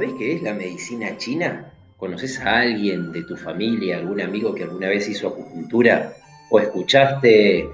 [0.00, 1.74] ¿Sabés qué es la medicina china?
[1.98, 6.14] ¿Conoces a alguien de tu familia, algún amigo que alguna vez hizo acupuntura?
[6.48, 7.68] ¿O escuchaste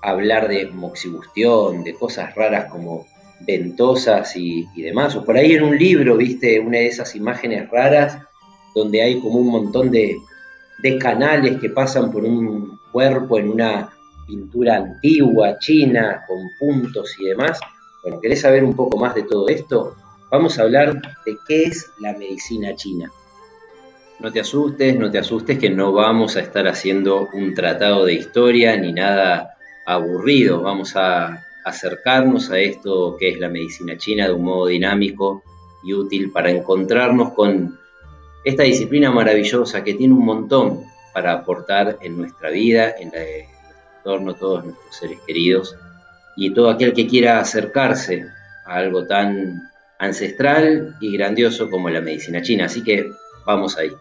[0.00, 3.08] hablar de moxibustión, de cosas raras como
[3.40, 5.16] ventosas y, demás?
[5.16, 8.16] O por ahí en un libro viste una de esas imágenes raras
[8.76, 10.18] donde hay como un montón de,
[10.84, 13.90] de canales que pasan por un cuerpo en una
[14.28, 17.58] pintura antigua, china, con puntos y demás.
[18.04, 19.96] Bueno, ¿querés saber un poco más de todo esto?
[20.32, 20.94] Vamos a hablar
[21.26, 23.12] de qué es la medicina china.
[24.18, 28.14] No te asustes, no te asustes que no vamos a estar haciendo un tratado de
[28.14, 30.62] historia ni nada aburrido.
[30.62, 35.42] Vamos a acercarnos a esto que es la medicina china de un modo dinámico
[35.84, 37.78] y útil para encontrarnos con
[38.42, 44.34] esta disciplina maravillosa que tiene un montón para aportar en nuestra vida, en, nuestro entorno,
[44.34, 45.76] todos nuestros seres queridos
[46.38, 48.24] y todo aquel que quiera acercarse
[48.64, 49.71] a algo tan
[50.02, 52.66] ancestral y grandioso como la medicina china.
[52.66, 53.08] Así que
[53.46, 53.92] vamos ahí.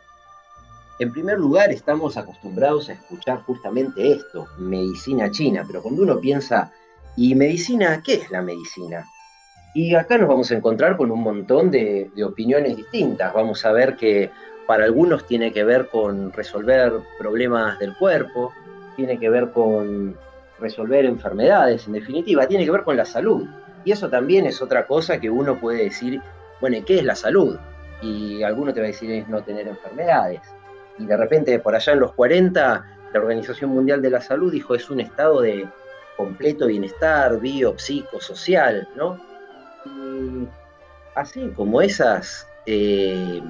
[0.99, 6.71] En primer lugar, estamos acostumbrados a escuchar justamente esto, medicina china, pero cuando uno piensa,
[7.15, 8.01] ¿y medicina?
[8.03, 9.05] ¿Qué es la medicina?
[9.73, 13.33] Y acá nos vamos a encontrar con un montón de, de opiniones distintas.
[13.33, 14.29] Vamos a ver que
[14.67, 18.53] para algunos tiene que ver con resolver problemas del cuerpo,
[18.95, 20.15] tiene que ver con
[20.59, 23.47] resolver enfermedades, en definitiva, tiene que ver con la salud.
[23.83, 26.21] Y eso también es otra cosa que uno puede decir,
[26.59, 27.57] bueno, ¿qué es la salud?
[28.01, 30.41] Y alguno te va a decir es no tener enfermedades.
[30.97, 34.75] Y de repente por allá en los 40, la Organización Mundial de la Salud dijo
[34.75, 35.67] es un estado de
[36.17, 37.75] completo bienestar bio,
[38.19, 39.19] social, ¿no?
[39.85, 40.47] Y
[41.15, 43.41] así como esas eh,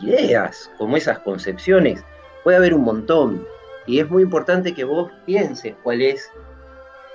[0.00, 2.04] ideas, como esas concepciones,
[2.44, 3.44] puede haber un montón.
[3.86, 6.30] Y es muy importante que vos pienses cuál es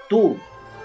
[0.09, 0.37] tu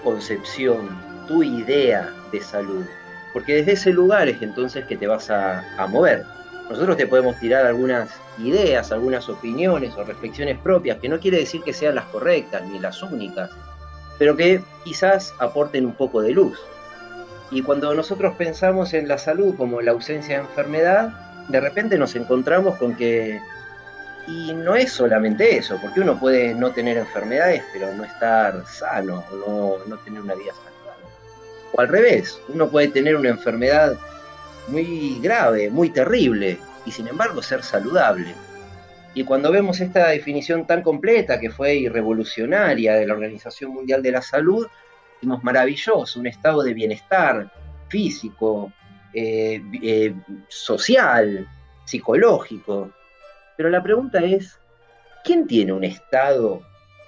[0.05, 2.85] concepción tu idea de salud.
[3.33, 6.25] Porque desde ese lugar es entonces que te vas a, mover.
[6.69, 11.63] Nosotros te podemos tirar algunas ideas, algunas opiniones o reflexiones propias, que no quiere decir
[11.63, 13.51] que sean las correctas ni las únicas,
[14.19, 16.59] pero que quizás aporten un poco de luz.
[17.53, 21.11] Y cuando nosotros pensamos en la salud como la ausencia de enfermedad,
[21.49, 23.41] de repente nos encontramos con que,
[24.27, 29.25] y no es solamente eso, porque uno puede no tener enfermedades, pero no estar sano,
[29.47, 30.80] no, no tener una vida sana.
[31.73, 33.97] O al revés, uno puede tener una enfermedad
[34.69, 38.35] muy grave, muy terrible, y sin embargo ser saludable.
[39.15, 44.03] Y cuando vemos esta definición tan completa que fue y revolucionaria de la Organización Mundial
[44.03, 44.67] de la Salud,
[45.21, 47.51] vimos maravilloso, un estado de bienestar
[47.89, 48.73] físico,
[49.13, 50.15] eh, eh,
[50.49, 51.49] social,
[51.85, 52.93] psicológico.
[53.57, 54.59] Pero la pregunta es,
[55.25, 56.63] ¿quién tiene un estado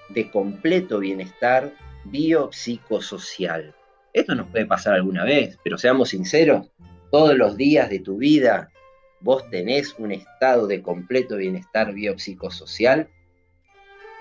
[0.09, 1.71] de completo bienestar
[2.03, 3.73] biopsicosocial?
[4.13, 6.69] Esto nos puede pasar alguna vez, pero seamos sinceros,
[7.11, 8.69] todos los días de tu vida
[9.19, 13.07] vos tenés un estado de completo bienestar biopsicosocial,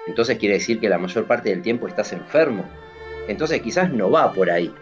[0.07, 2.65] entonces quiere decir que la mayor parte del tiempo estás enfermo.
[3.29, 4.73] Entonces quizás no va por ahí.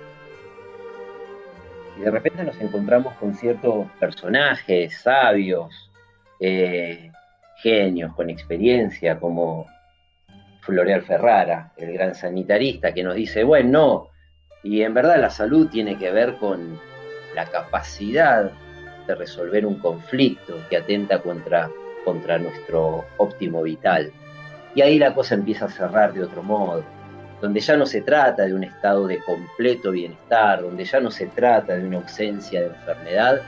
[1.99, 5.91] Y de repente nos encontramos con ciertos personajes sabios,
[6.41, 7.10] eh,
[7.62, 9.66] genios, con experiencia, como
[10.62, 14.09] Floreal Ferrara, el gran sanitarista, que nos dice, bueno, no,
[14.62, 16.78] y en verdad la salud tiene que ver con
[17.34, 18.50] la capacidad
[19.06, 21.71] de resolver un conflicto que atenta contra,
[22.04, 24.12] contra nuestro óptimo vital.
[24.75, 26.84] Y ahí la cosa empieza a cerrar de otro modo,
[27.41, 31.26] donde ya no se trata de un estado de completo bienestar, donde ya no se
[31.26, 33.41] trata de una ausencia de enfermedad,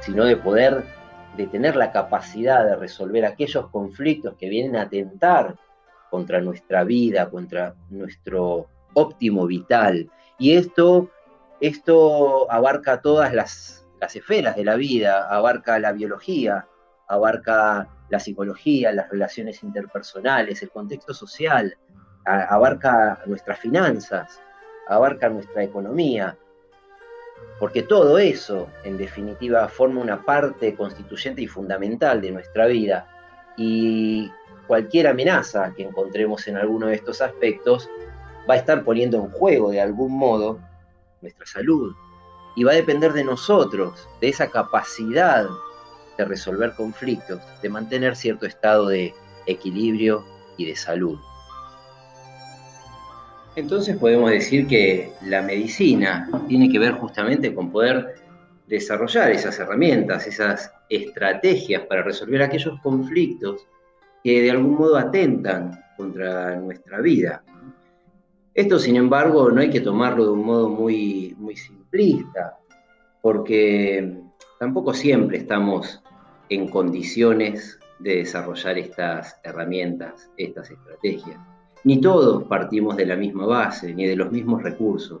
[0.00, 0.84] sino de poder,
[1.36, 5.56] de tener la capacidad de resolver aquellos conflictos que vienen a atentar
[6.10, 10.08] contra nuestra vida, contra nuestro óptimo vital,
[10.38, 11.10] y esto,
[11.60, 16.68] esto abarca todas las, esferas de la vida, abarca la biología,
[17.08, 21.76] abarca la psicología, las relaciones interpersonales, el contexto social,
[22.24, 24.40] abarca nuestras finanzas,
[24.86, 26.36] abarca nuestra economía,
[27.58, 33.08] porque todo eso, en definitiva, forma una parte constituyente y fundamental de nuestra vida.
[33.56, 34.30] Y
[34.66, 37.88] cualquier amenaza que encontremos en alguno de estos aspectos
[38.48, 40.60] va a estar poniendo en juego de algún modo
[41.20, 41.94] nuestra salud.
[42.54, 45.46] Y va a depender de nosotros, de esa capacidad
[46.16, 49.14] de resolver conflictos, de mantener cierto estado de
[49.46, 50.24] equilibrio
[50.56, 51.18] y de salud.
[53.56, 58.16] Entonces podemos decir que la medicina tiene que ver justamente con poder
[58.66, 63.66] desarrollar esas herramientas, esas estrategias para resolver aquellos conflictos
[64.22, 67.42] que de algún modo atentan contra nuestra vida.
[68.56, 72.58] Esto, sin embargo, no hay que tomarlo de un modo muy, muy simplista,
[73.20, 74.14] porque
[74.58, 76.02] tampoco siempre estamos
[76.48, 81.38] en condiciones de desarrollar estas herramientas, estas estrategias.
[81.84, 85.20] Ni todos partimos de la misma base, ni de los mismos recursos,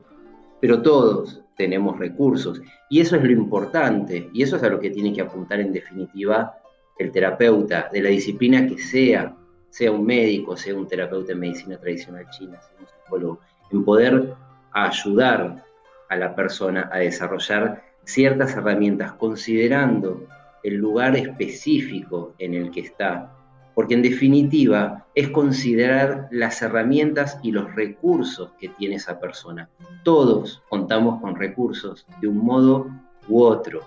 [0.58, 2.62] pero todos tenemos recursos.
[2.88, 5.74] Y eso es lo importante, y eso es a lo que tiene que apuntar en
[5.74, 6.54] definitiva
[6.98, 9.36] el terapeuta, de la disciplina que sea,
[9.76, 13.40] sea un médico, sea un terapeuta en medicina tradicional china, sea un psicólogo,
[13.70, 14.32] en poder
[14.72, 15.62] ayudar
[16.08, 20.26] a la persona a desarrollar ciertas herramientas considerando
[20.62, 23.30] el lugar específico en el que está,
[23.74, 29.68] porque en definitiva es considerar las herramientas y los recursos que tiene esa persona.
[30.04, 32.86] Todos contamos con recursos de un modo
[33.28, 33.82] u otro.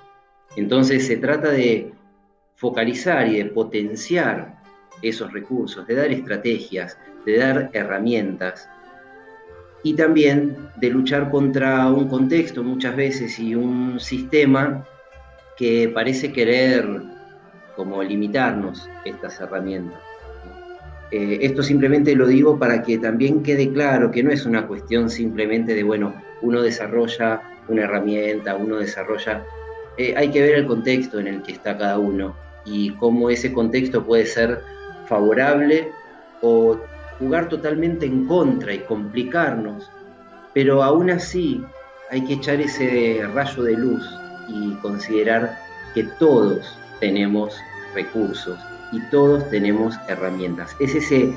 [0.55, 1.91] Entonces se trata de
[2.57, 4.58] focalizar y de potenciar
[5.01, 8.69] esos recursos, de dar estrategias, de dar herramientas
[9.83, 14.85] y también de luchar contra un contexto muchas veces y un sistema
[15.57, 16.85] que parece querer
[17.75, 19.99] como limitarnos estas herramientas.
[21.11, 25.09] Eh, esto simplemente lo digo para que también quede claro que no es una cuestión
[25.09, 29.43] simplemente de, bueno, uno desarrolla una herramienta, uno desarrolla...
[29.97, 33.51] Eh, hay que ver el contexto en el que está cada uno y cómo ese
[33.51, 34.61] contexto puede ser
[35.09, 35.91] favorable
[36.41, 36.77] o
[37.17, 39.91] jugar totalmente en contra y complicarnos,
[40.53, 41.61] pero aún así
[42.11, 44.03] hay que echar ese rayo de luz
[44.47, 45.57] y considerar
[45.93, 47.55] que todos tenemos
[47.93, 48.57] recursos
[48.91, 50.75] y todos tenemos herramientas.
[50.79, 51.33] Es ese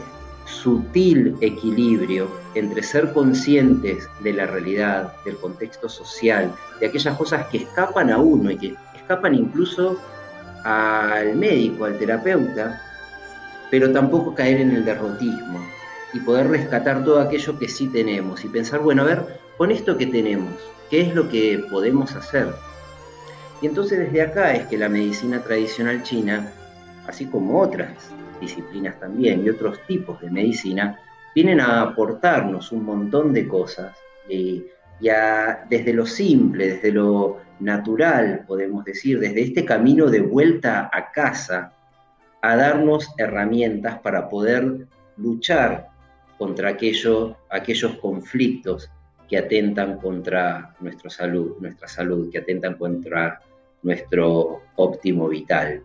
[0.46, 7.58] sutil equilibrio entre ser conscientes de la realidad, del contexto social, de aquellas cosas que
[7.58, 9.98] escapan a uno y que escapan incluso
[10.64, 12.80] al médico, al terapeuta,
[13.72, 15.58] pero tampoco caer en el derrotismo
[16.12, 19.22] y poder rescatar todo aquello que sí tenemos y pensar, bueno, a ver,
[19.56, 20.52] con esto que tenemos,
[20.90, 22.48] ¿qué es lo que podemos hacer?
[23.62, 26.52] Y entonces desde acá es que la medicina tradicional china,
[27.06, 28.10] así como otras
[28.42, 31.00] disciplinas también y otros tipos de medicina,
[31.34, 33.96] vienen a aportarnos un montón de cosas
[34.28, 34.66] y,
[35.00, 41.72] desde lo simple, desde lo natural, podemos decir, desde este camino de vuelta a casa,
[42.42, 44.86] a darnos herramientas para poder
[45.16, 45.88] luchar
[46.38, 48.90] contra aquello, aquellos conflictos
[49.28, 53.40] que atentan contra nuestra salud, nuestra salud, que atentan contra
[53.82, 55.82] nuestro óptimo vital.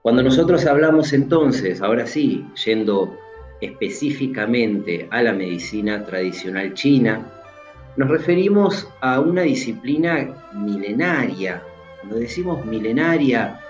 [0.00, 3.16] Cuando nosotros hablamos entonces, ahora sí, yendo
[3.60, 7.24] específicamente a la medicina tradicional china,
[7.96, 11.62] nos referimos a una disciplina milenaria.
[12.00, 13.60] Cuando decimos milenaria,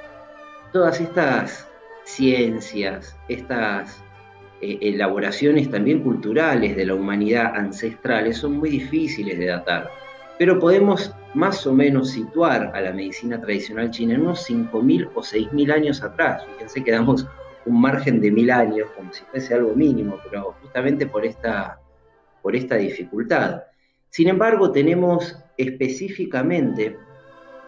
[0.72, 1.68] todas estas
[2.04, 4.02] ciencias, estas
[4.60, 9.90] eh, elaboraciones también culturales de la humanidad ancestrales son muy difíciles de datar,
[10.38, 15.20] pero podemos más o menos situar a la medicina tradicional china en unos 5.000 o
[15.20, 16.42] 6.000 años atrás.
[16.54, 17.26] Fíjense que damos
[17.64, 21.78] un margen de mil años, como si fuese algo mínimo, pero justamente por esta,
[22.42, 23.62] por esta dificultad.
[24.10, 26.98] Sin embargo, tenemos específicamente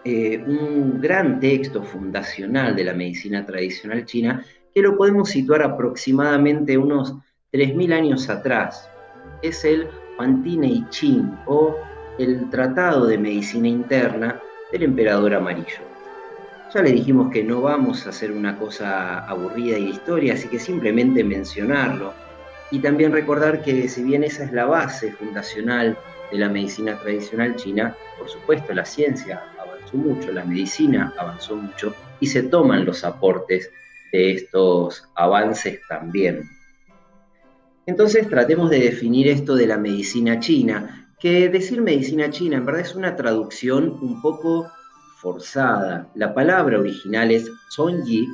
[0.07, 6.77] eh, un gran texto fundacional de la medicina tradicional china que lo podemos situar aproximadamente
[6.77, 7.15] unos
[7.51, 8.87] 3.000 años atrás.
[9.41, 9.87] Es el
[10.19, 11.75] Huantine Ching o
[12.19, 14.39] el Tratado de Medicina Interna
[14.71, 15.81] del Emperador Amarillo.
[16.71, 20.59] Ya le dijimos que no vamos a hacer una cosa aburrida y historia, así que
[20.59, 22.13] simplemente mencionarlo.
[22.69, 25.97] Y también recordar que si bien esa es la base fundacional
[26.31, 29.41] de la medicina tradicional china, por supuesto la ciencia
[29.93, 33.69] mucho, la medicina avanzó mucho y se toman los aportes
[34.11, 36.49] de estos avances también.
[37.85, 42.81] Entonces tratemos de definir esto de la medicina china, que decir medicina china en verdad
[42.81, 44.67] es una traducción un poco
[45.17, 46.09] forzada.
[46.15, 47.49] La palabra original es
[48.05, 48.27] Yi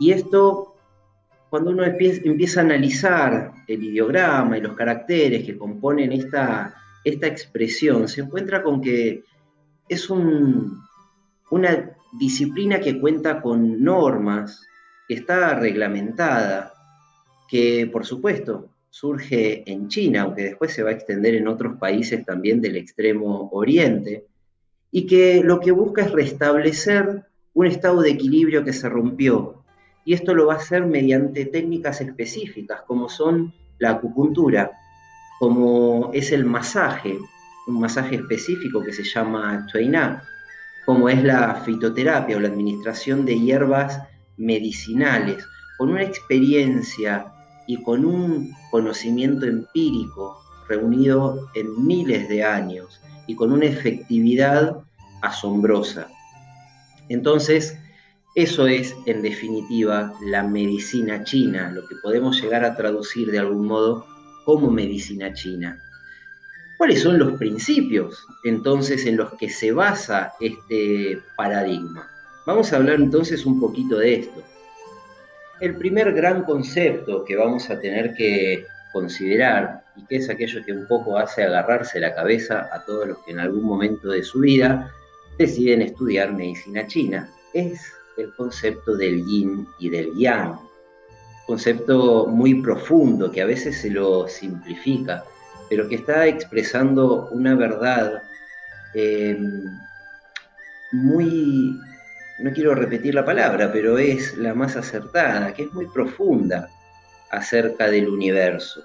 [0.00, 0.74] y esto
[1.50, 8.06] cuando uno empieza a analizar el ideograma y los caracteres que componen esta, esta expresión,
[8.06, 9.24] se encuentra con que
[9.88, 14.66] es una disciplina que cuenta con normas,
[15.06, 16.72] que está reglamentada,
[17.48, 22.24] que por supuesto surge en China, aunque después se va a extender en otros países
[22.24, 24.26] también del extremo oriente,
[24.90, 29.64] y que lo que busca es restablecer un estado de equilibrio que se rompió.
[30.04, 34.72] Y esto lo va a hacer mediante técnicas específicas, como son la acupuntura,
[35.38, 37.18] como es el masaje,
[37.68, 40.24] un masaje específico que se llama Tuina,
[40.86, 44.00] como es la fitoterapia o la administración de hierbas
[44.38, 45.46] medicinales,
[45.76, 47.26] con una experiencia
[47.66, 54.78] y con un conocimiento empírico reunido en miles de años y con una efectividad
[55.20, 56.08] asombrosa.
[57.10, 57.78] Entonces,
[58.34, 63.66] eso es en definitiva la medicina china, lo que podemos llegar a traducir de algún
[63.66, 64.06] modo
[64.44, 65.78] como medicina china.
[66.78, 72.08] ¿Cuáles son los principios entonces en los que se basa este paradigma?
[72.46, 74.44] Vamos a hablar entonces un poquito de esto.
[75.60, 80.72] El primer gran concepto que vamos a tener que considerar y que es aquello que
[80.72, 84.38] un poco hace agarrarse la cabeza a todos los que en algún momento de su
[84.38, 84.92] vida
[85.36, 90.56] deciden estudiar medicina china, es el concepto del yin y del yang.
[91.44, 95.24] Concepto muy profundo que a veces se lo simplifica,
[95.68, 98.22] pero que está expresando una verdad
[98.94, 99.38] eh,
[100.92, 101.78] muy
[102.38, 106.68] no quiero repetir la palabra, pero es la más acertada, que es muy profunda
[107.30, 108.82] acerca del universo.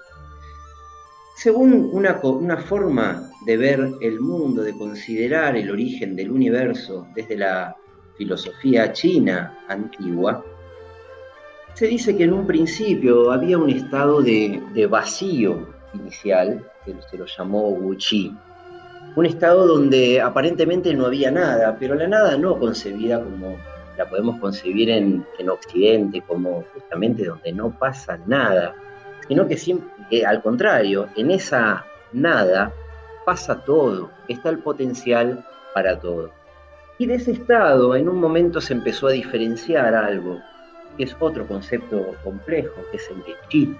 [1.36, 7.36] Según una, una, forma de ver el mundo, de considerar el origen del universo desde
[7.36, 7.76] la
[8.16, 10.44] filosofía china antigua,
[11.74, 17.18] se dice que en un principio había un estado de, de vacío inicial, que se
[17.18, 18.36] lo llamó Wu Chi,
[19.16, 23.56] un estado donde aparentemente no había nada, pero la nada no concebida como
[23.96, 28.74] la podemos concebir en, Occidente, como justamente donde no pasa nada,
[29.28, 32.72] sino que, siempre, al contrario, en esa nada
[33.24, 36.30] pasa todo, está el potencial para todo.
[36.98, 40.40] Y de ese estado en un momento se empezó a diferenciar algo,
[40.96, 43.76] que es otro concepto complejo, que es el de chi,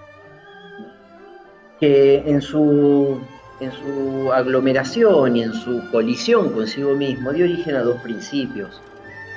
[1.80, 3.20] que en su
[3.60, 8.80] en su aglomeración y en su colisión consigo mismo, dio origen a dos principios.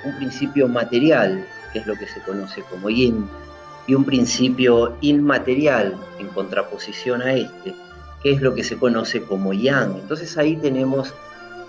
[0.06, 3.28] Un principio material, que es lo que se conoce como yin,
[3.86, 7.74] y un principio inmaterial, en contraposición a este,
[8.22, 9.96] que es lo que se conoce como yang.
[9.96, 11.14] Entonces ahí tenemos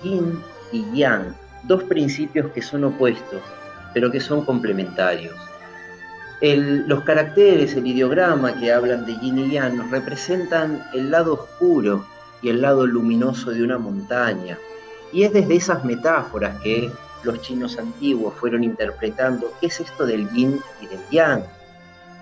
[0.03, 0.41] yin
[0.73, 1.35] y yang,
[1.65, 3.43] dos principios que son opuestos,
[3.95, 5.35] pero que son complementarios.
[6.41, 12.07] Los caracteres, el ideograma que hablan de yin y yang representan el lado oscuro
[12.43, 14.57] y el lado luminoso de una montaña.
[15.13, 16.91] Y es desde esas metáforas que
[17.25, 21.43] los chinos antiguos fueron interpretando qué es esto del yin y del yang.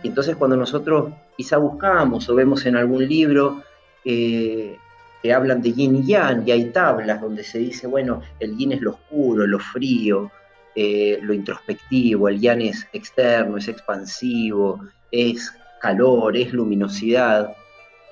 [0.02, 3.62] Y entonces cuando nosotros quizá buscamos o vemos en algún libro
[4.04, 4.78] eh,
[5.23, 8.73] que hablan de yin y yang, y hay tablas donde se dice, bueno, el yin
[8.73, 10.30] es lo oscuro, lo frío,
[10.78, 14.78] eh, lo introspectivo, el yang es externo, es expansivo,
[15.11, 17.56] es calor, es luminosidad.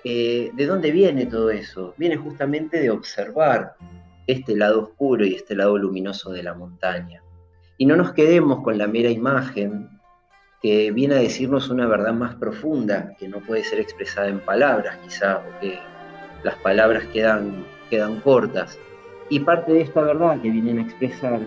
[0.02, 1.94] Eh, ¿De dónde viene todo eso?
[1.99, 3.75] Viene justamente de observar
[4.26, 7.23] este lado oscuro y este lado luminoso de la montaña.
[7.76, 9.90] Y no nos quedemos con la mera imagen
[10.62, 14.97] que viene a decirnos una verdad más profunda que no puede ser expresada en palabras,
[15.04, 15.78] quizá, porque
[16.42, 18.78] las palabras quedan, quedan cortas.
[19.28, 21.40] Y parte de esta verdad que vienen a expresar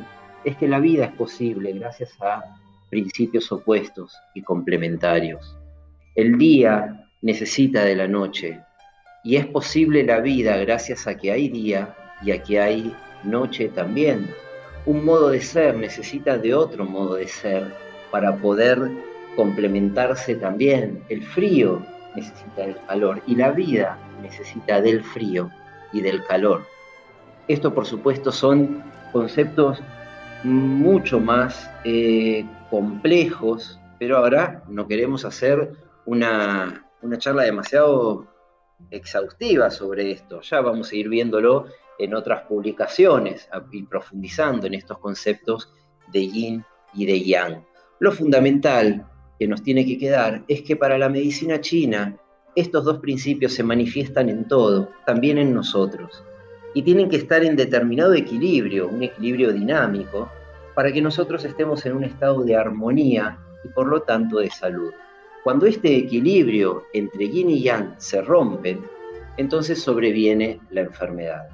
[0.48, 2.42] es que la vida es posible gracias a
[2.90, 5.58] principios opuestos y complementarios.
[6.16, 8.62] El día necesita de la noche.
[9.26, 13.68] Y es posible la vida gracias a que hay día y a que hay noche
[13.68, 14.30] también.
[14.86, 17.76] Un modo de ser necesita de otro modo de ser
[18.10, 18.80] para poder
[19.36, 21.04] complementarse también.
[21.10, 21.86] El frío
[22.16, 25.52] necesita del calor y la vida necesita del frío
[25.92, 26.66] y del calor.
[27.50, 29.82] Esto por supuesto son conceptos
[30.44, 35.74] mucho más eh, complejos, pero ahora no queremos hacer
[36.06, 38.28] una una charla demasiado
[38.92, 40.42] exhaustiva sobre esto.
[40.42, 41.66] Ya vamos a ir viéndolo
[42.00, 45.74] en otras publicaciones y profundizando en estos conceptos
[46.12, 47.66] de yin y de yang.
[48.00, 49.08] Lo fundamental
[49.40, 52.18] que nos tiene que quedar es que para la medicina china
[52.56, 56.24] estos dos principios se manifiestan en todo, también en nosotros,
[56.78, 60.30] y tienen que estar en determinado equilibrio, un equilibrio dinámico,
[60.76, 64.92] para que nosotros estemos en un estado de armonía y por lo tanto de salud.
[65.44, 68.78] Cuando este equilibrio entre yin y yang se rompe,
[69.38, 71.50] entonces sobreviene la enfermedad.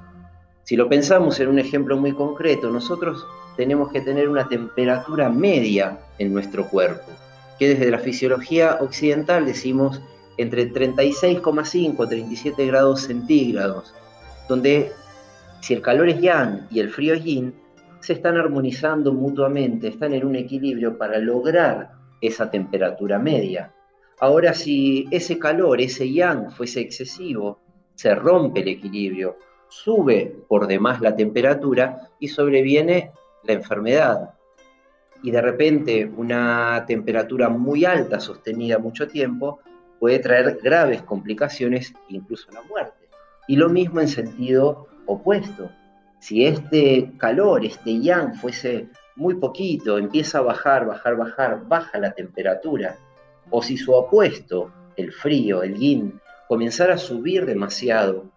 [0.62, 3.26] Si lo pensamos en un ejemplo muy concreto, nosotros
[3.56, 7.10] tenemos que tener una temperatura media en nuestro cuerpo,
[7.58, 10.02] que desde la fisiología occidental decimos
[10.36, 13.94] entre 36,5 y 37 grados centígrados,
[14.50, 14.92] donde
[15.64, 17.54] si el calor es yang y el frío es yin,
[18.00, 21.90] se están armonizando mutuamente, están en un equilibrio para lograr
[22.20, 23.72] esa temperatura media.
[24.20, 27.60] Ahora, si ese calor, ese yang fuese excesivo,
[27.94, 33.12] se rompe el equilibrio, sube por demás la temperatura y sobreviene
[33.44, 34.34] la enfermedad.
[35.22, 39.60] Y de repente una temperatura muy alta sostenida mucho tiempo
[39.98, 43.08] puede traer graves complicaciones, incluso la muerte.
[43.48, 45.70] Y lo mismo en sentido opuesto.
[46.18, 52.12] Si este calor, este yang fuese muy poquito, empieza a bajar, bajar, bajar, baja la
[52.12, 52.96] temperatura,
[53.50, 58.30] o si su opuesto, el frío, el yin, comenzara a subir demasiado,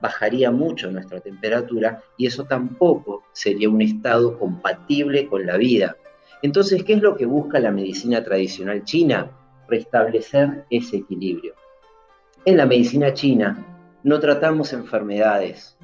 [0.00, 5.96] bajaría mucho nuestra temperatura y eso tampoco sería un estado compatible con la vida.
[6.42, 9.30] Entonces, ¿qué es lo que busca la medicina tradicional china?
[9.66, 11.54] Restablecer ese equilibrio.
[12.44, 13.64] En la medicina china
[14.02, 15.78] no tratamos enfermedades.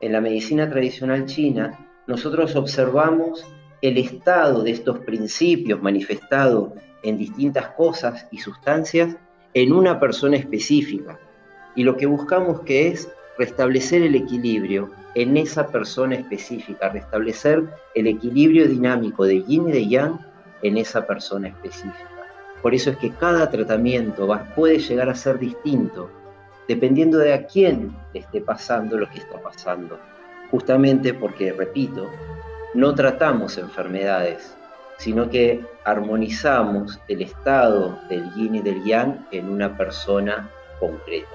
[0.00, 1.76] En la medicina tradicional china
[2.06, 3.44] nosotros observamos
[3.82, 6.70] el estado de estos principios manifestados
[7.02, 9.16] en distintas cosas y sustancias
[9.54, 11.18] en una persona específica.
[11.74, 17.64] Y lo que buscamos que es restablecer el equilibrio en esa persona específica, restablecer
[17.96, 20.18] el equilibrio dinámico de yin y de yang
[20.62, 22.08] en esa persona específica.
[22.62, 26.08] Por eso es que cada tratamiento puede llegar a ser distinto,
[26.68, 29.98] dependiendo de a quién le esté pasando lo que está pasando.
[30.50, 32.10] Justamente porque, repito,
[32.74, 34.54] no tratamos enfermedades,
[34.98, 41.28] sino que armonizamos el estado del yin y del yang en una persona concreta.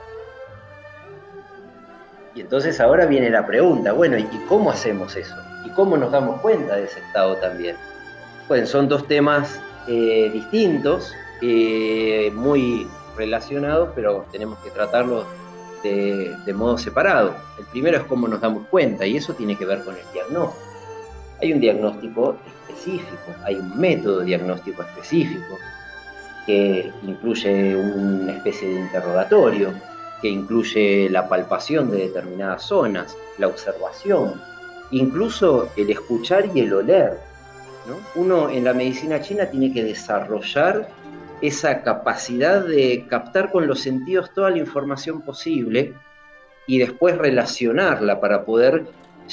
[2.35, 5.35] Y entonces ahora viene la pregunta, bueno, ¿y cómo hacemos eso?
[5.65, 7.75] ¿Y cómo nos damos cuenta de ese estado también?
[8.47, 15.25] Bueno, son dos temas eh, distintos, eh, muy relacionados, pero tenemos que tratarlos
[15.83, 17.35] de, de modo separado.
[17.59, 20.63] El primero es cómo nos damos cuenta, y eso tiene que ver con el diagnóstico.
[21.41, 25.57] Hay un diagnóstico específico, hay un método diagnóstico específico
[26.45, 29.73] que incluye una especie de interrogatorio,
[30.21, 34.41] que incluye la palpación de determinadas zonas, la observación,
[34.91, 37.19] incluso el escuchar y el oler.
[38.15, 40.87] Uno en la medicina china tiene que desarrollar
[41.43, 45.93] esa capacidad de captar con los sentidos toda la información posible
[46.67, 48.85] y después relacionarla para poder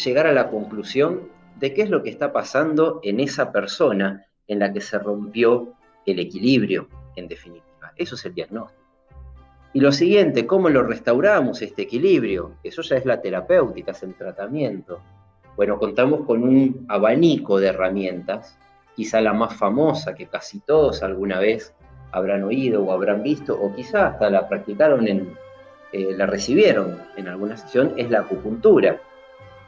[0.04, 1.28] llegar a la conclusión
[1.60, 5.74] de qué es lo que está pasando en esa persona en la que se rompió
[6.04, 7.92] el equilibrio, en definitiva.
[7.94, 8.82] Eso es el diagnóstico.
[9.72, 12.56] Y lo siguiente, ¿cómo lo restauramos este equilibrio?
[12.64, 15.00] Eso ya es la terapéutica, es el tratamiento.
[15.54, 18.58] Bueno, contamos con un abanico de herramientas,
[18.96, 21.72] quizá la más famosa que casi todos alguna vez
[22.12, 25.34] habrán oído o habrán visto, o quizá hasta la practicaron, en,
[25.92, 29.00] eh, la recibieron en alguna sesión, es la acupuntura.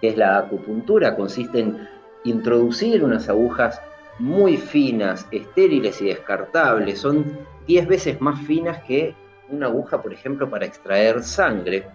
[0.00, 1.14] es la acupuntura?
[1.14, 1.88] Consiste en
[2.24, 3.80] introducir unas agujas
[4.18, 6.98] muy finas, estériles y descartables.
[6.98, 9.14] Son 10 veces más finas que
[9.48, 11.86] una aguja, por ejemplo, para extraer sangre.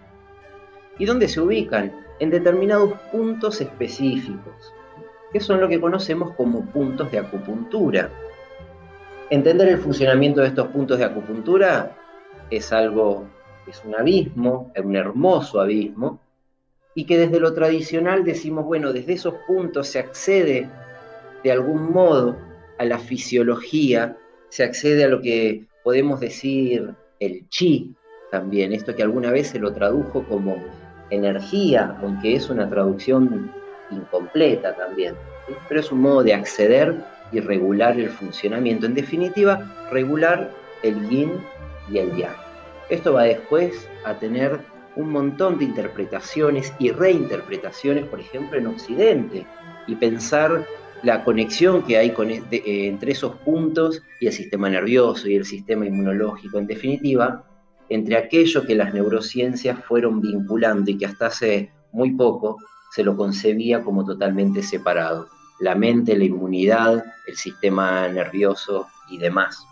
[0.98, 1.92] ¿Y dónde se ubican?
[2.18, 4.74] En determinados puntos específicos,
[5.32, 8.10] que son lo que conocemos como puntos de acupuntura.
[9.30, 11.94] Entender el funcionamiento de estos puntos de acupuntura
[12.50, 13.26] es algo,
[13.66, 16.18] es un abismo, es un hermoso abismo,
[16.94, 20.68] y que desde lo tradicional decimos, bueno, desde esos puntos se accede
[21.44, 22.38] de algún modo
[22.78, 24.16] a la fisiología,
[24.48, 27.94] se accede a lo que podemos decir el chi
[28.30, 30.56] también, esto que alguna vez se lo tradujo como
[31.10, 33.52] energía, aunque es una traducción
[33.90, 35.14] incompleta también,
[35.68, 36.96] pero es un modo de acceder
[37.32, 41.32] y regular el funcionamiento, en definitiva, regular el yin
[41.90, 42.36] y el yang.
[42.90, 44.60] Esto va después a tener
[44.96, 49.46] un montón de interpretaciones y reinterpretaciones, por ejemplo, en Occidente,
[49.86, 50.66] y pensar
[51.02, 55.86] la conexión que hay eh, entre esos puntos y el sistema nervioso y el sistema
[55.86, 57.44] inmunológico, en definitiva,
[57.88, 62.58] entre aquello que las neurociencias fueron vinculando y que hasta hace muy poco
[62.90, 65.28] se lo concebía como totalmente separado,
[65.60, 69.66] la mente, la inmunidad, el sistema nervioso y demás.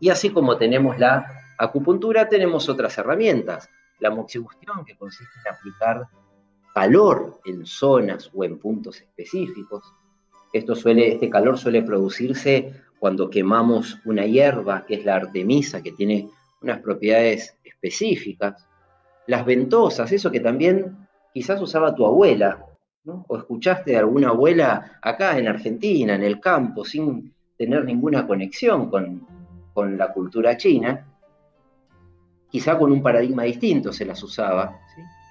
[0.00, 1.26] Y así como tenemos la
[1.58, 3.68] acupuntura, tenemos otras herramientas,
[4.00, 6.08] la moxibustión, que consiste en aplicar
[6.74, 9.84] calor en zonas o en puntos específicos,
[10.52, 15.92] esto suele, este calor suele producirse cuando quemamos una hierba, que es la artemisa, que
[15.92, 16.28] tiene
[16.60, 18.66] unas propiedades específicas.
[19.26, 22.66] Las ventosas, eso que también quizás usaba tu abuela,
[23.04, 28.90] o escuchaste de alguna abuela acá en Argentina, en el campo, sin tener ninguna conexión
[28.90, 29.26] con,
[29.96, 31.06] la cultura china,
[32.50, 34.78] quizá con un paradigma distinto se las usaba,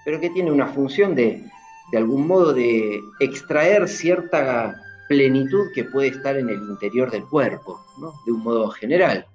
[0.03, 1.43] pero que tiene una función de,
[1.91, 7.79] de algún modo de extraer cierta plenitud que puede estar en el interior del cuerpo,
[8.25, 9.27] de un modo general.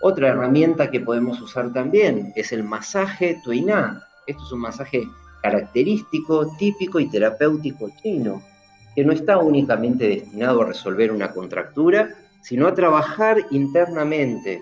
[0.00, 4.02] Otra herramienta que podemos usar también es el masaje tuiná.
[4.26, 5.08] Esto es un masaje
[5.42, 8.42] característico, típico y terapéutico chino,
[8.94, 12.10] que no está únicamente destinado a resolver una contractura,
[12.42, 14.60] sino a trabajar internamente,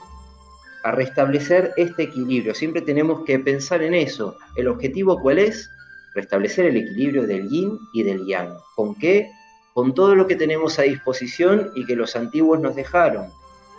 [0.85, 2.55] a restablecer este equilibrio.
[2.55, 4.37] Siempre tenemos que pensar en eso.
[4.57, 5.71] ¿El objetivo cuál es?
[6.15, 8.55] Restablecer el equilibrio del yin y del yang.
[8.75, 9.31] ¿Con qué?
[9.75, 13.31] con todo lo que tenemos a disposición y que los antiguos nos dejaron.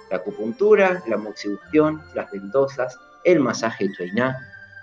[0.10, 4.38] La acupuntura, la moxibustión, las ventosas, el masaje chainá,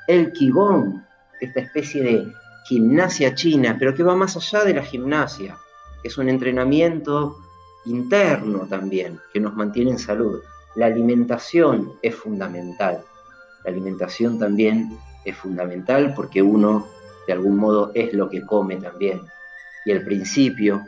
[0.07, 1.05] el qigong,
[1.41, 2.33] esta especie de
[2.65, 5.57] gimnasia china, pero que va más allá de la gimnasia.
[6.03, 7.39] Es un entrenamiento
[7.87, 10.41] interno también, que nos mantiene en salud.
[10.75, 13.03] La alimentación es fundamental.
[13.65, 16.87] La alimentación también es fundamental porque uno
[17.27, 19.23] de algún modo es lo que come también.
[19.85, 20.87] Y el principio